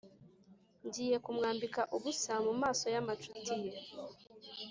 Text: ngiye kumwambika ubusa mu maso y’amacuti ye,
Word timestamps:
ngiye 0.85 1.17
kumwambika 1.25 1.81
ubusa 1.95 2.33
mu 2.45 2.53
maso 2.61 2.85
y’amacuti 2.93 3.53
ye, 3.63 3.71